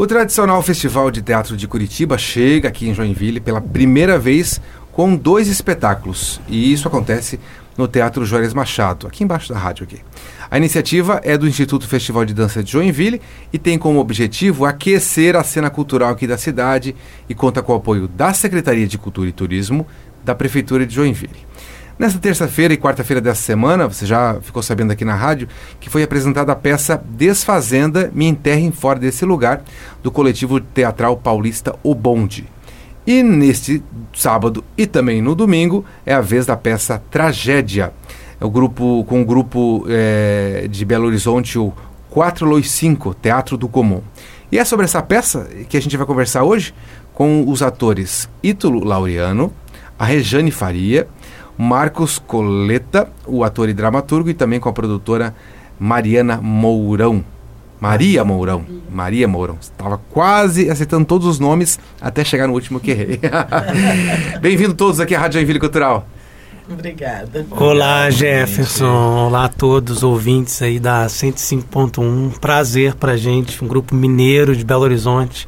[0.00, 4.58] O tradicional Festival de Teatro de Curitiba chega aqui em Joinville pela primeira vez
[4.92, 6.40] com dois espetáculos.
[6.48, 7.38] E isso acontece
[7.76, 10.00] no Teatro Juarez Machado, aqui embaixo da rádio aqui.
[10.50, 13.20] A iniciativa é do Instituto Festival de Dança de Joinville
[13.52, 16.96] e tem como objetivo aquecer a cena cultural aqui da cidade
[17.28, 19.86] e conta com o apoio da Secretaria de Cultura e Turismo
[20.24, 21.49] da Prefeitura de Joinville.
[22.00, 25.46] Nesta terça-feira e quarta-feira dessa semana, você já ficou sabendo aqui na rádio,
[25.78, 29.62] que foi apresentada a peça Desfazenda, Me Enterrem Fora Desse Lugar,
[30.02, 32.48] do coletivo teatral paulista O Bonde.
[33.06, 33.82] E neste
[34.14, 37.92] sábado e também no domingo é a vez da peça Tragédia.
[38.40, 41.70] É o grupo com o grupo é, de Belo Horizonte, o
[42.08, 42.48] 4
[43.20, 44.00] Teatro do Comum.
[44.50, 46.72] E é sobre essa peça que a gente vai conversar hoje
[47.12, 49.52] com os atores Ítalo Laureano,
[49.98, 51.06] a Rejane Faria
[51.60, 55.34] Marcos Coleta, o ator e dramaturgo, e também com a produtora
[55.78, 57.22] Mariana Mourão.
[57.78, 58.64] Maria Mourão.
[58.90, 59.58] Maria Mourão.
[59.60, 63.20] Estava quase acertando todos os nomes até chegar no último que errei.
[64.40, 66.08] Bem-vindo todos aqui à Rádio Joinville Cultural.
[66.66, 67.46] Obrigada.
[67.50, 69.26] Olá, Jefferson.
[69.26, 72.38] Olá a todos os ouvintes aí da 105.1.
[72.38, 75.46] Prazer pra gente, um grupo mineiro de Belo Horizonte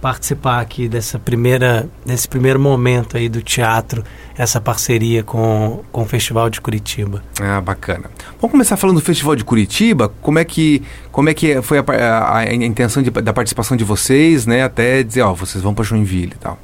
[0.00, 4.02] participar aqui dessa primeira, desse primeiro momento aí do teatro,
[4.36, 7.22] essa parceria com, com o Festival de Curitiba.
[7.40, 8.10] Ah, bacana.
[8.40, 10.10] Vamos começar falando do Festival de Curitiba.
[10.22, 13.84] Como é que, como é que foi a, a, a intenção de, da participação de
[13.84, 14.62] vocês, né?
[14.62, 16.58] Até dizer, ó, vocês vão para Joinville e tal.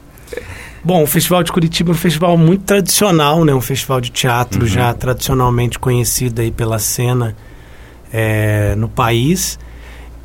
[0.83, 3.53] Bom, o Festival de Curitiba é um festival muito tradicional, né?
[3.53, 4.67] Um festival de teatro uhum.
[4.67, 7.37] já tradicionalmente conhecido aí pela cena
[8.13, 9.59] é, no país.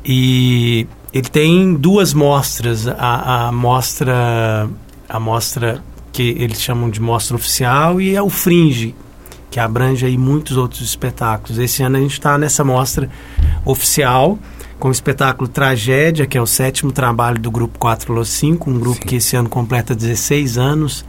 [0.04, 2.86] E ele tem duas mostras.
[2.88, 4.68] A, a mostra
[5.08, 8.94] a mostra que eles chamam de mostra oficial e é o Fringe,
[9.50, 11.58] que abrange aí muitos outros espetáculos.
[11.58, 13.10] Esse ano a gente está nessa mostra
[13.64, 14.38] oficial
[14.78, 18.12] com o espetáculo Tragédia, que é o sétimo trabalho do Grupo 4
[18.66, 19.08] um grupo Sim.
[19.08, 21.04] que esse ano completa 16 anos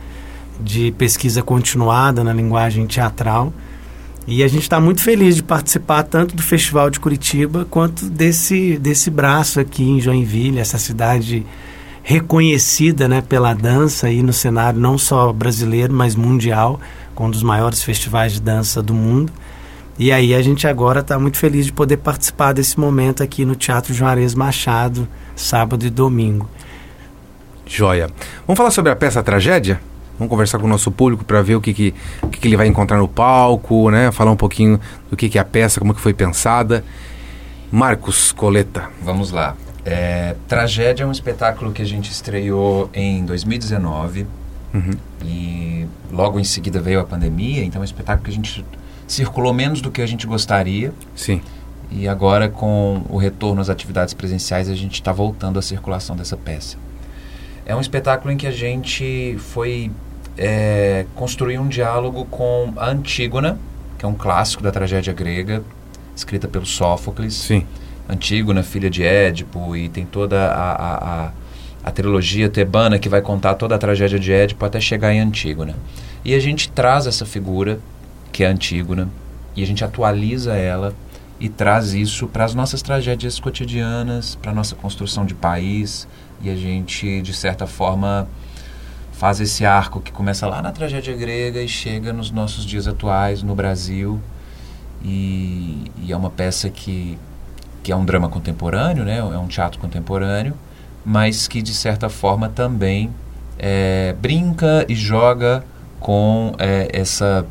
[0.59, 3.51] de pesquisa continuada na linguagem teatral.
[4.25, 8.77] E a gente está muito feliz de participar tanto do Festival de Curitiba quanto desse,
[8.77, 11.45] desse braço aqui em Joinville, essa cidade
[12.01, 16.79] reconhecida né, pela dança aí no cenário não só brasileiro, mas mundial,
[17.13, 19.31] com um dos maiores festivais de dança do mundo.
[19.99, 23.55] E aí a gente agora está muito feliz de poder participar desse momento aqui no
[23.55, 26.49] Teatro Juarez Machado, sábado e domingo.
[27.65, 28.09] Joia.
[28.47, 29.79] Vamos falar sobre a peça Tragédia?
[30.17, 32.55] Vamos conversar com o nosso público para ver o que, que, o que, que, ele
[32.55, 34.11] vai encontrar no palco, né?
[34.11, 34.79] Falar um pouquinho
[35.09, 36.83] do que, que é a peça, como que foi pensada.
[37.71, 38.89] Marcos Coleta.
[39.01, 39.55] Vamos lá.
[39.85, 44.25] É, Tragédia é um espetáculo que a gente estreou em 2019
[44.73, 44.91] uhum.
[45.25, 48.65] e logo em seguida veio a pandemia, então é um espetáculo que a gente
[49.07, 50.93] circulou menos do que a gente gostaria.
[51.15, 51.41] Sim.
[51.91, 56.37] E agora com o retorno às atividades presenciais a gente está voltando à circulação dessa
[56.37, 56.77] peça.
[57.65, 59.89] É um espetáculo em que a gente foi
[60.37, 63.57] é, construir um diálogo com a Antígona,
[63.97, 65.63] que é um clássico da tragédia grega,
[66.15, 67.33] escrita pelo Sófocles.
[67.33, 67.65] Sim.
[68.07, 71.31] Antígona, filha de Édipo, e tem toda a, a, a,
[71.85, 75.75] a trilogia tebana que vai contar toda a tragédia de Édipo até chegar em Antígona.
[76.25, 77.79] E a gente traz essa figura,
[78.31, 79.07] que é Antígona,
[79.55, 80.93] e a gente atualiza ela
[81.39, 86.07] e traz isso para as nossas tragédias cotidianas, para a nossa construção de país,
[86.43, 88.27] e a gente, de certa forma,
[89.13, 93.41] faz esse arco que começa lá na tragédia grega e chega nos nossos dias atuais,
[93.41, 94.19] no Brasil.
[95.01, 97.17] E, e é uma peça que,
[97.81, 99.19] que é um drama contemporâneo, né?
[99.19, 100.53] é um teatro contemporâneo,
[101.05, 103.09] mas que, de certa forma, também
[103.57, 105.63] é, brinca e joga
[105.99, 107.45] com é, essa,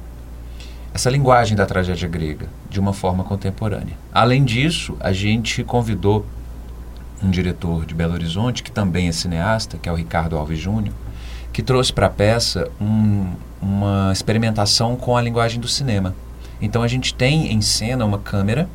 [0.93, 3.97] essa linguagem da tragédia grega de uma forma contemporânea.
[4.13, 6.27] Além disso, a gente convidou
[7.23, 10.95] um diretor de Belo Horizonte, que também é cineasta, que é o Ricardo Alves Júnior,
[11.53, 16.15] que trouxe para a peça um, uma experimentação com a linguagem do cinema.
[16.61, 18.69] Então a gente tem em cena uma câmera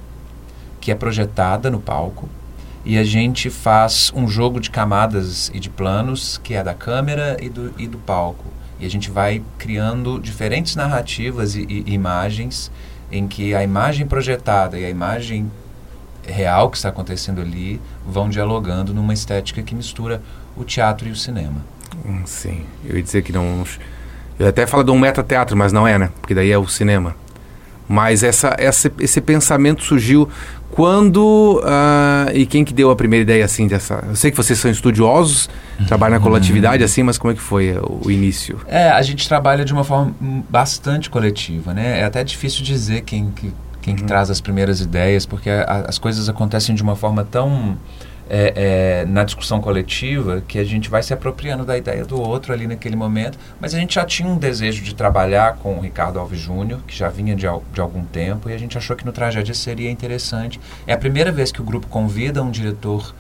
[0.80, 2.30] que é projetada no palco
[2.86, 7.38] e a gente faz um jogo de camadas e de planos que é da câmera
[7.42, 8.46] e do, e do palco.
[8.80, 12.72] E a gente vai criando diferentes narrativas e, e imagens
[13.12, 15.52] em que a imagem projetada e a imagem
[16.28, 20.22] real que está acontecendo ali vão dialogando numa estética que mistura
[20.56, 21.66] o teatro e o cinema.
[22.06, 23.64] Hum, sim, eu ia dizer que não.
[24.38, 26.12] Eu até falo de um metateatro, mas não é, né?
[26.22, 27.16] Porque daí é o cinema.
[27.88, 30.28] Mas essa, essa, esse pensamento surgiu
[30.70, 34.04] quando uh, e quem que deu a primeira ideia assim dessa?
[34.10, 35.50] Eu sei que vocês são estudiosos,
[35.88, 38.60] trabalham na coletividade assim, mas como é que foi o início?
[38.68, 40.14] É, a gente trabalha de uma forma
[40.50, 42.02] bastante coletiva, né?
[42.02, 43.54] É até difícil dizer quem que
[43.88, 44.08] quem que uhum.
[44.08, 47.78] traz as primeiras ideias, porque a, as coisas acontecem de uma forma tão
[48.30, 52.52] é, é, na discussão coletiva que a gente vai se apropriando da ideia do outro
[52.52, 56.20] ali naquele momento, mas a gente já tinha um desejo de trabalhar com o Ricardo
[56.20, 59.14] Alves Júnior, que já vinha de, de algum tempo, e a gente achou que no
[59.14, 60.60] Tragédia seria interessante.
[60.86, 63.16] É a primeira vez que o grupo convida um diretor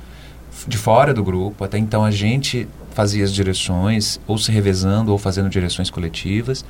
[0.67, 5.17] de fora do grupo, até então a gente fazia as direções, ou se revezando, ou
[5.17, 6.65] fazendo direções coletivas.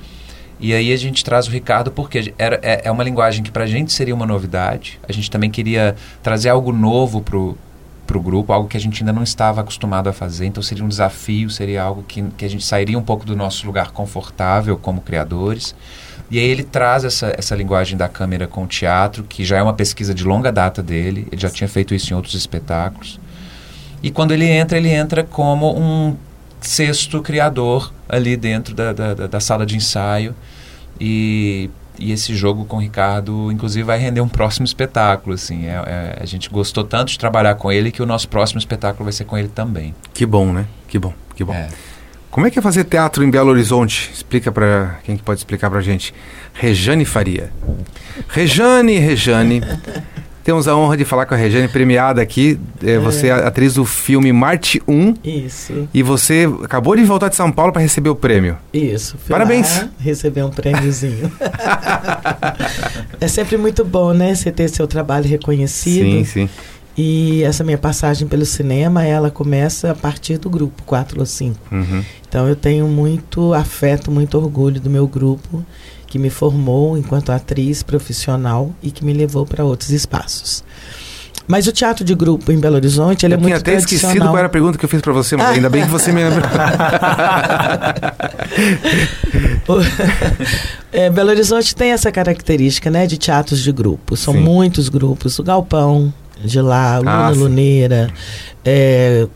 [0.60, 3.64] E aí a gente traz o Ricardo porque era, é, é uma linguagem que para
[3.64, 5.00] a gente seria uma novidade.
[5.08, 9.14] A gente também queria trazer algo novo para o grupo, algo que a gente ainda
[9.14, 10.48] não estava acostumado a fazer.
[10.48, 13.68] Então seria um desafio, seria algo que, que a gente sairia um pouco do nosso
[13.68, 15.76] lugar confortável como criadores.
[16.30, 19.64] E aí ele traz essa, essa linguagem da câmera com o teatro, que já é
[19.64, 21.28] uma pesquisa de longa data dele.
[21.32, 23.20] Ele já tinha feito isso em outros espetáculos.
[24.02, 26.16] E quando ele entra, ele entra como um
[26.62, 30.36] sexto criador ali dentro da, da, da sala de ensaio.
[31.00, 31.70] E,
[32.00, 35.36] e esse jogo com o Ricardo, inclusive, vai render um próximo espetáculo.
[35.36, 35.68] Assim.
[35.68, 39.06] É, é, a gente gostou tanto de trabalhar com ele que o nosso próximo espetáculo
[39.06, 39.94] vai ser com ele também.
[40.14, 40.66] Que bom, né?
[40.88, 41.54] Que bom, que bom.
[41.54, 41.70] É.
[42.30, 44.12] Como é que é fazer teatro em Belo Horizonte?
[44.14, 46.14] Explica para quem pode explicar para gente.
[46.54, 47.52] Rejane Faria.
[48.28, 49.62] Rejane, Rejane.
[50.48, 52.58] Temos a honra de falar com a Regiane, premiada aqui.
[52.82, 53.00] É, é.
[53.00, 55.16] Você é atriz do filme Marte 1.
[55.22, 55.90] Isso.
[55.94, 58.58] E você acabou de voltar de São Paulo para receber o prêmio.
[58.72, 59.18] Isso.
[59.28, 59.86] Parabéns.
[60.00, 61.30] receber um prêmiozinho.
[63.20, 64.34] é sempre muito bom, né?
[64.36, 66.06] Você ter seu trabalho reconhecido.
[66.06, 66.50] Sim, sim.
[66.98, 71.60] E essa minha passagem pelo cinema, ela começa a partir do grupo 4 ou 5.
[71.72, 72.04] Uhum.
[72.28, 75.64] Então eu tenho muito afeto, muito orgulho do meu grupo
[76.08, 80.64] que me formou enquanto atriz profissional e que me levou para outros espaços.
[81.48, 83.80] Mas o teatro de grupo em Belo Horizonte, ele é muito tradicional.
[83.80, 85.70] Eu tinha até esquecido qual era a pergunta que eu fiz para você, mas ainda
[85.70, 86.44] bem que você me lembrou.
[90.92, 94.18] é, Belo Horizonte tem essa característica, né, de teatros de grupo.
[94.18, 94.42] São sim.
[94.42, 95.40] muitos grupos.
[95.40, 98.10] O Galpão de lá, Luna ah, Luneira,
[98.64, 99.28] é,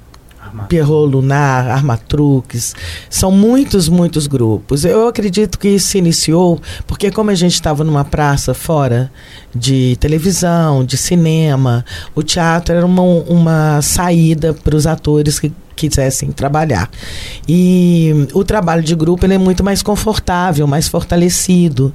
[0.68, 2.76] Pierrot Lunar, Armatruques,
[3.10, 4.84] são muitos, muitos grupos.
[4.84, 9.12] Eu acredito que isso se iniciou porque como a gente estava numa praça fora
[9.54, 15.52] de televisão, de cinema, o teatro era uma, uma saída para os atores que
[15.90, 16.90] quisessem trabalhar.
[17.48, 21.94] E o trabalho de grupo ele é muito mais confortável, mais fortalecido.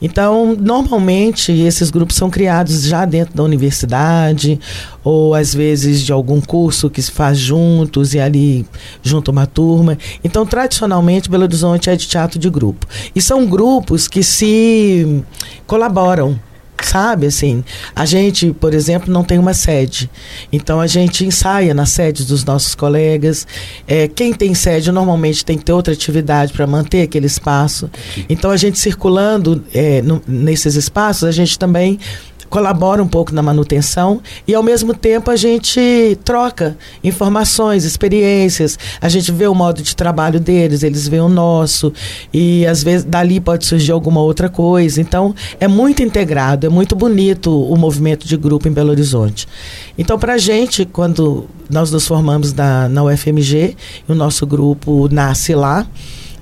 [0.00, 4.58] Então, normalmente, esses grupos são criados já dentro da universidade,
[5.02, 8.66] ou às vezes de algum curso que se faz juntos e ali
[9.02, 9.98] junto uma turma.
[10.22, 12.86] Então, tradicionalmente, Belo Horizonte é de teatro de grupo.
[13.14, 15.22] E são grupos que se
[15.66, 16.38] colaboram
[16.84, 17.26] sabe?
[17.26, 17.64] Assim,
[17.94, 20.10] a gente, por exemplo, não tem uma sede.
[20.52, 23.46] Então a gente ensaia nas sedes dos nossos colegas.
[23.86, 27.90] É, quem tem sede normalmente tem que ter outra atividade para manter aquele espaço.
[28.28, 31.98] Então a gente circulando é, no, nesses espaços, a gente também
[32.48, 39.08] colabora um pouco na manutenção e ao mesmo tempo a gente troca informações, experiências, a
[39.08, 41.92] gente vê o modo de trabalho deles, eles veem o nosso
[42.32, 45.00] e às vezes dali pode surgir alguma outra coisa.
[45.00, 49.46] Então é muito integrado, é muito bonito o movimento de grupo em Belo Horizonte.
[49.98, 53.76] Então para a gente, quando nós nos formamos na, na UFMG,
[54.08, 55.86] o nosso grupo nasce lá,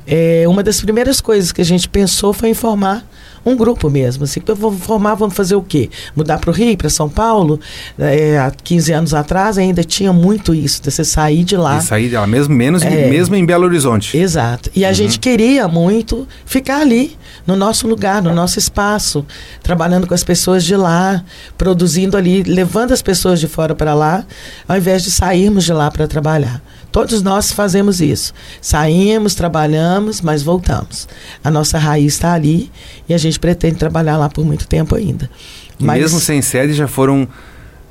[0.06, 3.06] é, uma das primeiras coisas que a gente pensou foi informar
[3.44, 4.24] um grupo mesmo.
[4.24, 5.90] Assim, vamos formar, vamos fazer o quê?
[6.14, 7.60] Mudar para o Rio, para São Paulo?
[7.98, 11.78] É, há 15 anos atrás ainda tinha muito isso, de você sair de lá.
[11.78, 14.16] E sair de lá, mesmo, menos é, mesmo em Belo Horizonte.
[14.16, 14.70] Exato.
[14.74, 14.94] E a uhum.
[14.94, 19.24] gente queria muito ficar ali, no nosso lugar, no nosso espaço,
[19.62, 21.22] trabalhando com as pessoas de lá,
[21.58, 24.24] produzindo ali, levando as pessoas de fora para lá,
[24.66, 26.62] ao invés de sairmos de lá para trabalhar.
[26.94, 28.32] Todos nós fazemos isso.
[28.60, 31.08] Saímos, trabalhamos, mas voltamos.
[31.42, 32.70] A nossa raiz está ali
[33.08, 35.28] e a gente pretende trabalhar lá por muito tempo ainda.
[35.76, 35.98] Mas...
[35.98, 37.26] Mesmo sem sede, já foram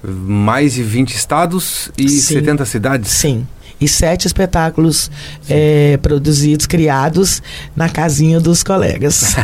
[0.01, 2.36] mais de 20 estados e Sim.
[2.36, 3.12] 70 cidades?
[3.12, 3.45] Sim
[3.81, 5.12] e sete espetáculos
[5.50, 7.41] é, produzidos, criados
[7.75, 9.36] na casinha dos colegas.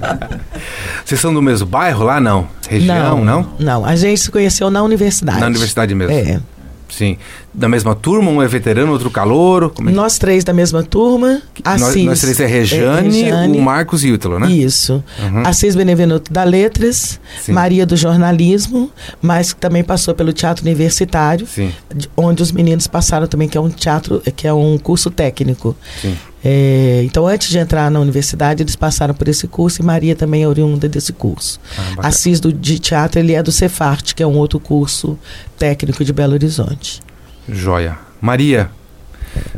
[1.04, 2.48] Vocês são do mesmo bairro lá, não?
[2.66, 3.42] Região, não?
[3.42, 3.84] Não, não.
[3.84, 5.40] a gente se conheceu na universidade.
[5.40, 6.14] Na universidade mesmo?
[6.14, 6.40] É.
[6.88, 7.18] Sim.
[7.54, 9.72] Da mesma turma, um é veterano, outro calouro?
[9.78, 11.42] É nós três da mesma turma.
[11.62, 14.50] Assis, nós, nós três é Rejane, é Rejane, o Marcos e o Ítalo, né?
[14.50, 15.04] Isso.
[15.20, 15.46] Uhum.
[15.46, 17.52] Assis Benevenuto da Letras, Sim.
[17.52, 18.90] Maria do Jornalismo,
[19.20, 21.70] mas também passou pelo Teatro Universitário, Sim.
[22.16, 25.76] onde os meninos passaram também, que é um teatro, que é um curso técnico.
[26.00, 26.16] Sim.
[26.44, 30.42] É, então, antes de entrar na universidade, eles passaram por esse curso e Maria também
[30.42, 31.60] é oriunda desse curso.
[31.98, 35.18] Ah, Assis do, de teatro, ele é do Cefart, que é um outro curso
[35.56, 37.00] técnico de Belo Horizonte.
[37.48, 37.96] Joia.
[38.20, 38.70] Maria,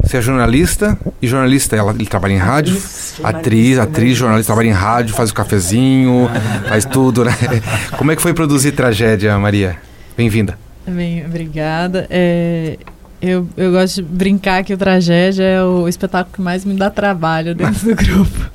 [0.03, 4.69] você é jornalista e jornalista, ela, ele trabalha em rádio, Isso, atriz, atriz, jornalista, trabalha
[4.69, 6.31] em rádio, faz o cafezinho,
[6.69, 7.33] faz tudo, né?
[7.97, 9.77] Como é que foi produzir tragédia, Maria?
[10.17, 10.59] Bem-vinda.
[10.87, 12.07] Bem, obrigada.
[12.11, 12.79] É,
[13.25, 16.91] eu, eu gosto de brincar que o Tragédia é o espetáculo que mais me dá
[16.91, 18.51] trabalho dentro do grupo.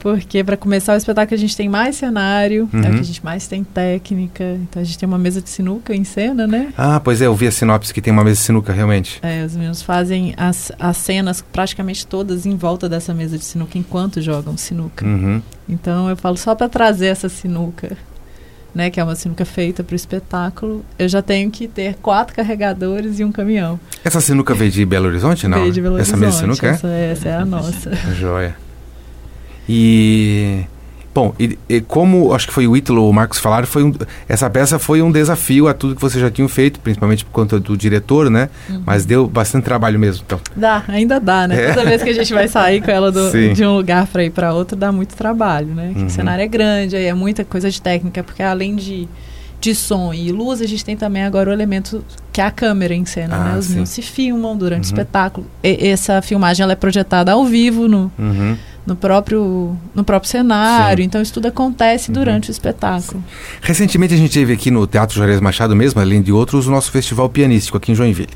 [0.00, 2.82] Porque, para começar, o espetáculo a gente tem mais cenário, uhum.
[2.84, 4.44] é o que a gente mais tem técnica.
[4.62, 6.72] Então, a gente tem uma mesa de sinuca em cena, né?
[6.78, 9.18] Ah, pois é, eu vi a sinopse que tem uma mesa de sinuca, realmente.
[9.22, 13.76] É, os meninos fazem as, as cenas praticamente todas em volta dessa mesa de sinuca
[13.76, 15.04] enquanto jogam sinuca.
[15.04, 15.42] Uhum.
[15.68, 17.96] Então, eu falo só para trazer essa sinuca
[18.76, 22.36] né, que é uma sinuca feita para o espetáculo, eu já tenho que ter quatro
[22.36, 23.80] carregadores e um caminhão.
[24.04, 25.60] Essa sinuca veio de Belo Horizonte, não?
[25.60, 26.28] Veio de Belo essa Horizonte.
[26.28, 27.10] Essa mesma sinuca, essa, é?
[27.10, 27.94] Essa é a nossa.
[28.14, 28.54] Joia.
[29.66, 30.66] E
[31.16, 33.94] Bom, e, e, como acho que foi o Ítalo ou o Marcos falaram, foi um,
[34.28, 37.58] essa peça foi um desafio a tudo que vocês já tinham feito, principalmente por conta
[37.58, 38.50] do diretor, né?
[38.68, 38.82] Uhum.
[38.84, 40.38] Mas deu bastante trabalho mesmo, então.
[40.54, 41.70] Dá, ainda dá, né?
[41.70, 41.72] É.
[41.72, 44.30] Toda vez que a gente vai sair com ela do, de um lugar para ir
[44.30, 45.94] para outro, dá muito trabalho, né?
[45.96, 46.04] Uhum.
[46.04, 49.08] O cenário é grande, aí é muita coisa de técnica, porque além de
[49.58, 52.94] de som e luz, a gente tem também agora o elemento que é a câmera
[52.94, 53.58] em cena, ah, né?
[53.58, 54.90] Os meninos se filmam durante uhum.
[54.90, 55.46] o espetáculo.
[55.64, 58.54] E, essa filmagem ela é projetada ao vivo no, uhum
[58.86, 61.02] no próprio, no próprio cenário.
[61.02, 61.06] Sim.
[61.06, 62.14] Então isso tudo acontece uhum.
[62.14, 63.22] durante o espetáculo.
[63.60, 66.90] Recentemente a gente teve aqui no Teatro Juarez Machado mesmo, além de outros, o nosso
[66.90, 68.32] festival pianístico aqui em Joinville.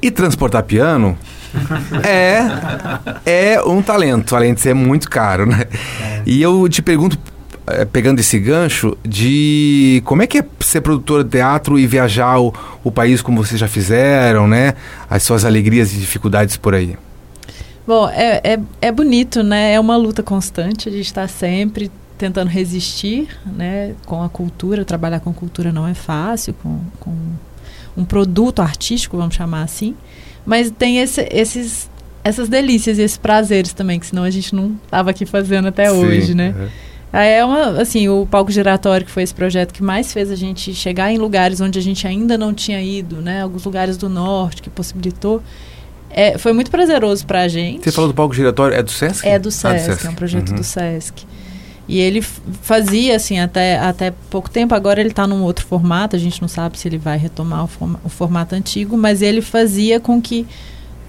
[0.00, 1.16] E transportar piano
[2.02, 5.64] é, é um talento, além de ser muito caro, né?
[6.00, 6.22] É.
[6.26, 7.18] E eu te pergunto,
[7.66, 12.38] eh, pegando esse gancho, de como é que é ser produtor de teatro e viajar
[12.38, 14.74] o, o país como vocês já fizeram, né?
[15.08, 16.96] As suas alegrias e dificuldades por aí.
[17.86, 19.74] Bom, é, é, é bonito, né?
[19.74, 24.84] É uma luta constante, a gente está sempre tentando resistir né, com a cultura.
[24.84, 27.14] Trabalhar com cultura não é fácil, com, com
[27.96, 29.94] um produto artístico, vamos chamar assim.
[30.46, 31.90] Mas tem esse, esses,
[32.22, 35.88] essas delícias e esses prazeres também, que senão a gente não estava aqui fazendo até
[35.90, 36.70] Sim, hoje, né?
[37.12, 37.38] É.
[37.38, 40.74] é uma, assim, o palco giratório que foi esse projeto que mais fez a gente
[40.74, 43.42] chegar em lugares onde a gente ainda não tinha ido, né?
[43.42, 45.42] Alguns lugares do norte que possibilitou
[46.14, 47.82] é, foi muito prazeroso para a gente.
[47.82, 49.26] Você falou do palco giratório, é do Sesc?
[49.26, 50.06] É do Sesc, ah, do Sesc.
[50.06, 50.56] é um projeto uhum.
[50.56, 51.26] do Sesc.
[51.88, 54.74] E ele fazia, assim, até, até pouco tempo.
[54.74, 56.16] Agora ele está num outro formato.
[56.16, 58.96] A gente não sabe se ele vai retomar o, forma, o formato antigo.
[58.96, 60.46] Mas ele fazia com que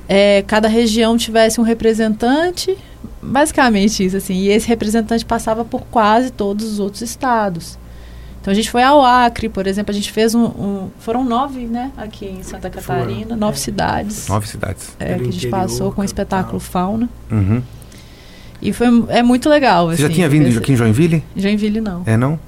[0.10, 2.76] é, cada região tivesse um representante.
[3.22, 4.34] Basicamente isso, assim.
[4.34, 7.78] E esse representante passava por quase todos os outros estados.
[8.46, 10.44] Então a gente foi ao Acre, por exemplo, a gente fez um.
[10.44, 11.92] um foram nove, né?
[11.98, 13.60] Aqui em Santa Catarina, Foram, nove é.
[13.60, 14.28] cidades.
[14.28, 14.96] Nove cidades.
[15.00, 17.10] É, que a gente passou com o espetáculo Fauna.
[17.32, 17.64] Uhum.
[18.62, 19.88] E foi, é muito legal.
[19.88, 21.24] Você assim, já tinha vindo aqui em Joinville?
[21.36, 22.04] Joinville não.
[22.06, 22.40] É não?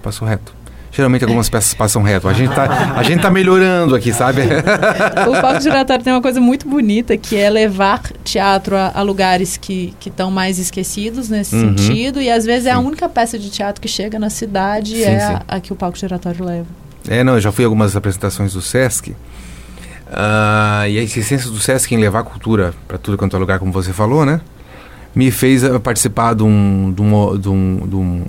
[0.00, 0.54] Passou reto.
[0.92, 2.28] Geralmente algumas peças passam reto.
[2.28, 4.42] A gente tá, a gente tá melhorando aqui, sabe?
[5.28, 9.56] o palco giratório tem uma coisa muito bonita que é levar teatro a, a lugares
[9.56, 11.78] que estão mais esquecidos nesse uhum.
[11.78, 12.20] sentido.
[12.20, 12.70] E às vezes sim.
[12.70, 15.72] é a única peça de teatro que chega na cidade sim, é a, a, que
[15.72, 16.66] o palco giratório leva.
[17.08, 19.10] É, não, eu já fui a algumas apresentações do Sesc.
[19.10, 23.70] Uh, e a insistência do Sesc em levar cultura para tudo quanto é lugar, como
[23.70, 24.40] você falou, né?
[25.14, 28.24] Me fez uh, participar de um, de um, de um, de um,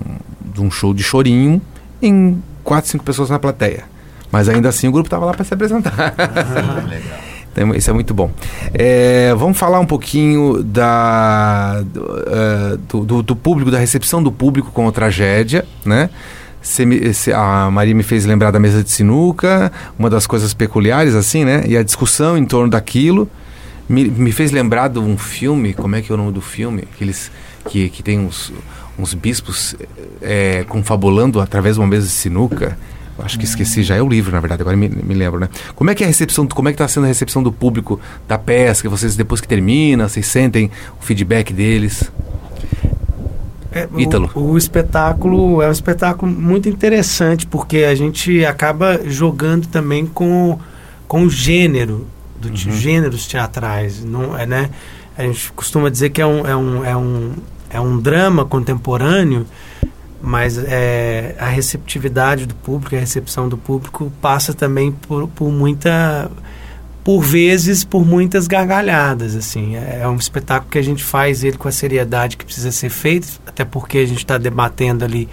[0.53, 1.59] de um show de chorinho
[2.01, 3.83] em quatro, cinco pessoas na plateia.
[4.31, 5.93] Mas ainda assim o grupo estava lá para se apresentar.
[6.87, 7.31] Legal.
[7.51, 8.31] Então, isso é muito bom.
[8.73, 14.71] É, vamos falar um pouquinho da, do, uh, do, do, público, da recepção do público
[14.71, 16.09] com a tragédia, né?
[16.79, 17.01] Me,
[17.33, 21.63] a Maria me fez lembrar da mesa de sinuca, uma das coisas peculiares, assim, né?
[21.67, 23.27] E a discussão em torno daquilo
[23.89, 26.83] me, me fez lembrar de um filme, como é que é o nome do filme?
[26.93, 27.31] Aqueles
[27.67, 28.53] que, que tem uns
[29.01, 29.75] uns bispos
[30.21, 32.77] é, confabulando através de uma mesa de sinuca.
[33.19, 35.49] acho que esqueci, já é o livro, na verdade, agora me, me lembro, né?
[35.75, 37.99] Como é que é a recepção, como é que está sendo a recepção do público
[38.27, 38.87] da peça?
[38.89, 42.11] Vocês, depois que termina, vocês sentem o feedback deles?
[43.71, 44.29] É, Ítalo.
[44.35, 50.59] O, o, espetáculo é um espetáculo muito interessante, porque a gente acaba jogando também com,
[51.07, 52.05] com o gênero,
[52.39, 52.55] do uhum.
[52.55, 54.69] gêneros teatrais, não é, né?
[55.17, 57.33] A gente costuma dizer que é um, é um, é um
[57.73, 59.45] é um drama contemporâneo,
[60.21, 66.29] mas é, a receptividade do público, a recepção do público passa também por, por muita
[67.03, 69.75] por vezes por muitas gargalhadas assim.
[69.75, 72.89] É, é um espetáculo que a gente faz ele com a seriedade que precisa ser
[72.89, 75.27] feito até porque a gente está debatendo ali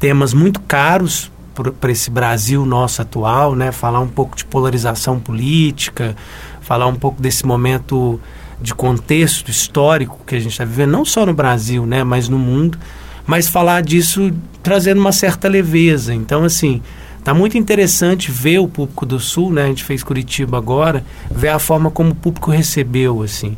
[0.00, 1.30] temas muito caros
[1.78, 3.70] para esse Brasil nosso atual né?
[3.70, 6.16] Falar um pouco de polarização política
[6.60, 8.20] falar um pouco desse momento
[8.60, 12.38] de contexto histórico que a gente está vivendo, não só no Brasil, né, mas no
[12.38, 12.78] mundo,
[13.26, 16.14] mas falar disso trazendo uma certa leveza.
[16.14, 16.82] Então, assim,
[17.24, 21.48] tá muito interessante ver o público do Sul, né, a gente fez Curitiba agora, ver
[21.48, 23.56] a forma como o público recebeu, assim.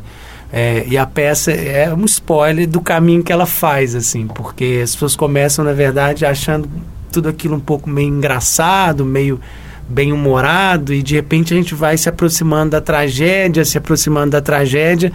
[0.51, 4.93] É, e a peça é um spoiler do caminho que ela faz, assim, porque as
[4.93, 6.69] pessoas começam, na verdade, achando
[7.11, 9.39] tudo aquilo um pouco meio engraçado, meio
[9.87, 15.11] bem-humorado e de repente a gente vai se aproximando da tragédia, se aproximando da tragédia,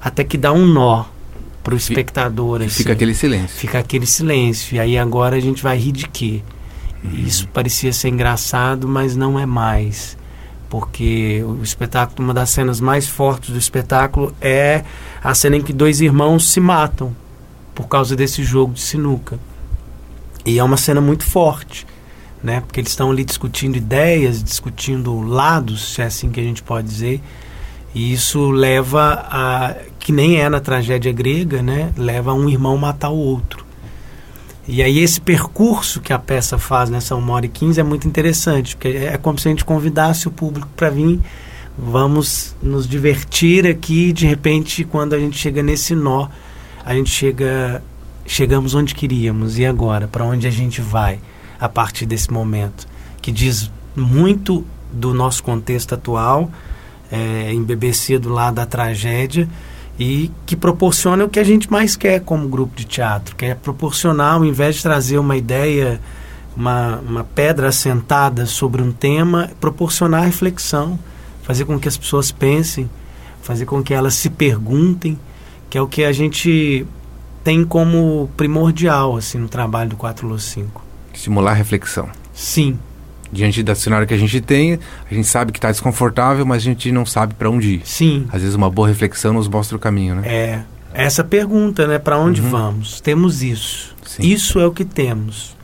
[0.00, 1.04] até que dá um nó
[1.62, 2.62] para o espectador.
[2.62, 2.70] Assim.
[2.70, 3.48] Fica aquele silêncio.
[3.56, 4.76] Fica aquele silêncio.
[4.76, 6.40] E aí agora a gente vai rir de quê?
[7.04, 7.10] Uhum.
[7.26, 10.16] Isso parecia ser engraçado, mas não é mais.
[10.70, 14.84] Porque o espetáculo, uma das cenas mais fortes do espetáculo é
[15.22, 17.14] a cena em que dois irmãos se matam
[17.74, 19.38] por causa desse jogo de sinuca.
[20.44, 21.86] E é uma cena muito forte,
[22.42, 22.60] né?
[22.60, 26.86] Porque eles estão ali discutindo ideias, discutindo lados, se é assim que a gente pode
[26.88, 27.20] dizer.
[27.94, 31.92] E isso leva a que nem é na tragédia grega, né?
[31.96, 33.66] Leva um irmão matar o outro.
[34.66, 38.06] E aí esse percurso que a peça faz nessa 1 hora e 15 é muito
[38.06, 41.20] interessante, porque é como se a gente convidasse o público para vir,
[41.76, 46.28] vamos nos divertir aqui, de repente, quando a gente chega nesse nó,
[46.84, 47.82] a gente chega
[48.26, 51.18] chegamos onde queríamos e agora, para onde a gente vai
[51.60, 52.86] a partir desse momento,
[53.20, 56.50] que diz muito do nosso contexto atual,
[57.10, 59.48] é, embebecido lá da tragédia,
[59.98, 63.54] e que proporciona o que a gente mais quer como grupo de teatro, que é
[63.54, 66.00] proporcionar, ao invés de trazer uma ideia,
[66.56, 70.98] uma, uma pedra assentada sobre um tema, proporcionar reflexão,
[71.42, 72.88] fazer com que as pessoas pensem,
[73.42, 75.18] fazer com que elas se perguntem,
[75.68, 76.86] que é o que a gente
[77.42, 80.87] tem como primordial assim no trabalho do 4 Luz 5.
[81.18, 82.08] Estimular a reflexão.
[82.32, 82.78] Sim,
[83.32, 84.78] diante da cenário que a gente tem,
[85.10, 87.80] a gente sabe que está desconfortável, mas a gente não sabe para onde ir.
[87.84, 88.28] Sim.
[88.32, 90.22] Às vezes uma boa reflexão nos mostra o caminho, né?
[90.24, 90.62] É.
[90.94, 91.98] Essa pergunta, né?
[91.98, 92.50] Para onde uhum.
[92.50, 93.00] vamos?
[93.00, 93.96] Temos isso.
[94.06, 94.22] Sim.
[94.22, 95.56] Isso é o que temos.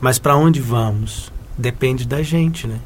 [0.00, 1.32] Mas para onde vamos?
[1.58, 2.78] Depende da gente, né?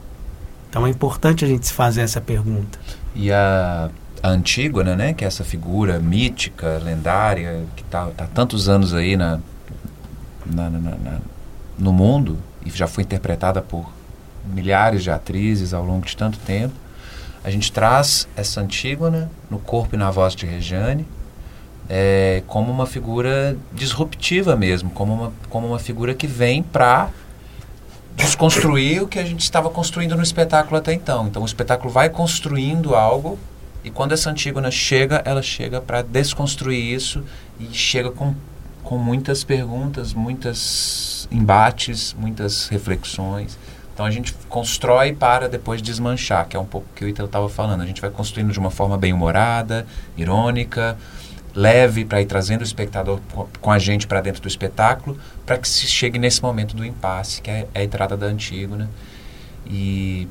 [0.70, 2.78] Então é importante a gente se fazer essa pergunta.
[3.14, 3.90] E a,
[4.23, 5.12] a Antígona, né?
[5.12, 9.38] Que é essa figura mítica, lendária, que está tá tantos anos aí na,
[10.46, 11.18] na, na, na
[11.78, 13.90] no mundo e já foi interpretada por
[14.45, 16.75] milhares de atrizes ao longo de tanto tempo.
[17.45, 21.06] A gente traz essa Antígona no corpo e na voz de Regiane
[21.88, 27.10] é, como uma figura disruptiva mesmo, como uma, como uma figura que vem para
[28.15, 31.26] desconstruir o que a gente estava construindo no espetáculo até então.
[31.26, 33.39] Então o espetáculo vai construindo algo
[33.84, 37.23] e quando essa Antígona chega, ela chega para desconstruir isso
[37.60, 38.34] e chega com,
[38.86, 43.58] com muitas perguntas, muitos embates, muitas reflexões.
[43.92, 47.26] Então a gente constrói para depois desmanchar, que é um pouco o que o Ítalo
[47.26, 47.80] estava falando.
[47.82, 50.96] A gente vai construindo de uma forma bem humorada, irônica,
[51.52, 53.18] leve, para ir trazendo o espectador
[53.60, 57.42] com a gente para dentro do espetáculo, para que se chegue nesse momento do impasse,
[57.42, 58.88] que é, é a entrada da Antígona.
[59.66, 60.28] E,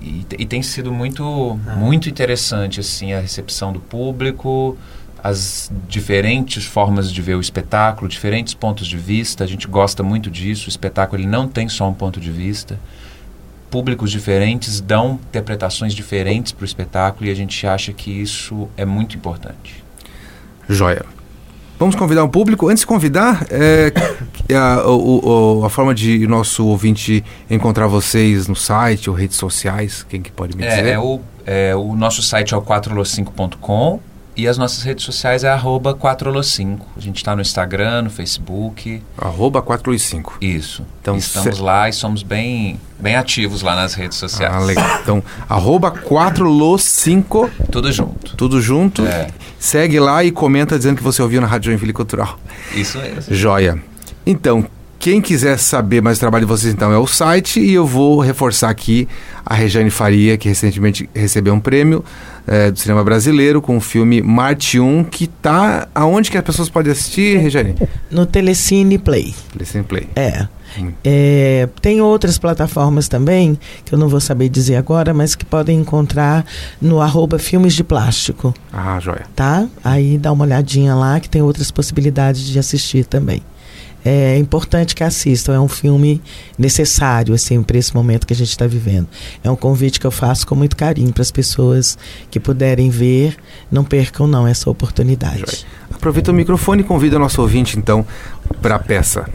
[0.00, 1.74] e, e, tem sido muito, ah.
[1.74, 4.78] muito interessante assim a recepção do público,
[5.26, 9.42] as diferentes formas de ver o espetáculo, diferentes pontos de vista.
[9.42, 10.66] A gente gosta muito disso.
[10.66, 12.78] O espetáculo ele não tem só um ponto de vista.
[13.68, 18.84] Públicos diferentes dão interpretações diferentes para o espetáculo e a gente acha que isso é
[18.84, 19.84] muito importante.
[20.68, 21.04] Joia.
[21.76, 22.68] Vamos convidar o público.
[22.68, 23.92] Antes de convidar, é,
[24.54, 30.22] a, o, a, forma de nosso ouvinte encontrar vocês no site ou redes sociais, quem
[30.22, 30.86] que pode me é, dizer?
[30.86, 34.00] É, o, é, o nosso site é o 4lo5.com
[34.36, 36.80] e as nossas redes sociais é arroba 4lo5.
[36.96, 39.02] A gente está no Instagram, no Facebook.
[39.16, 40.32] Arroba 4lo5.
[40.42, 40.84] Isso.
[41.00, 44.54] Então, Estamos lá e somos bem, bem ativos lá nas redes sociais.
[44.54, 45.00] Ah, legal.
[45.02, 47.50] Então, arroba 4lo5.
[47.70, 48.36] Tudo junto.
[48.36, 49.06] Tudo junto.
[49.06, 49.28] É.
[49.58, 52.38] Segue lá e comenta dizendo que você ouviu na Rádio Joinville Cultural.
[52.74, 53.34] Isso mesmo.
[53.34, 53.82] Joia.
[54.26, 54.66] Então,
[55.06, 58.18] quem quiser saber mais do trabalho de vocês, então, é o site e eu vou
[58.18, 59.06] reforçar aqui
[59.44, 62.04] a Regiane Faria, que recentemente recebeu um prêmio
[62.44, 66.68] é, do cinema brasileiro com o filme Marte 1, que está aonde que as pessoas
[66.68, 67.76] podem assistir, Regiane?
[68.10, 69.32] No Telecine Play.
[69.52, 70.08] Telecine Play.
[70.16, 70.48] É.
[70.76, 70.90] Hum.
[71.04, 71.68] é.
[71.80, 76.44] Tem outras plataformas também, que eu não vou saber dizer agora, mas que podem encontrar
[76.82, 78.52] no arroba Filmes de Plástico.
[78.72, 79.22] Ah, joia.
[79.36, 79.68] Tá?
[79.84, 83.40] Aí dá uma olhadinha lá que tem outras possibilidades de assistir também
[84.08, 85.52] é importante que assistam.
[85.52, 86.22] É um filme
[86.56, 89.08] necessário, assim, para esse momento que a gente está vivendo.
[89.42, 91.98] É um convite que eu faço com muito carinho para as pessoas
[92.30, 93.36] que puderem ver.
[93.68, 95.66] Não percam, não, essa oportunidade.
[95.92, 98.06] Aproveita o microfone e convida o nosso ouvinte, então,
[98.62, 99.28] para a peça.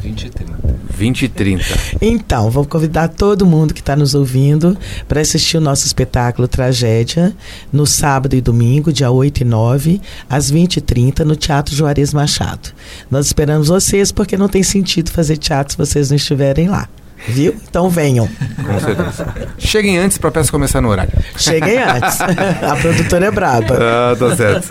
[0.00, 0.52] 20 e 30.
[0.90, 1.64] 20 e 30.
[2.00, 4.76] Então, vou convidar todo mundo que está nos ouvindo
[5.08, 7.34] para assistir o nosso espetáculo Tragédia
[7.72, 12.12] no sábado e domingo, dia 8 e 9, às 20 e 30, no Teatro Juarez
[12.12, 12.70] Machado.
[13.10, 16.88] Nós esperamos vocês porque não tem sentido fazer teatro se vocês não estiverem lá.
[17.28, 17.54] Viu?
[17.68, 18.28] Então venham.
[18.56, 19.34] Com certeza.
[19.58, 21.12] Cheguem antes para a peça começar no horário.
[21.36, 22.20] Cheguem antes.
[22.20, 23.78] a produtora é braba.
[23.80, 24.68] Ah, tá certo.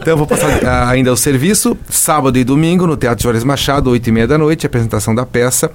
[0.00, 1.76] Então vou passar uh, ainda o serviço.
[1.88, 5.70] Sábado e domingo no Teatro Juarez Machado, 8 e meia da noite, apresentação da peça